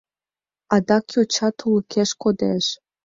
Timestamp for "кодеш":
2.21-2.65